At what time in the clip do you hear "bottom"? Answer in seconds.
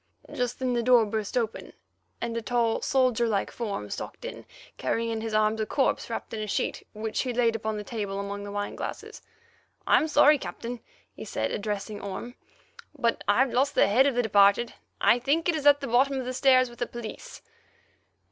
15.87-16.17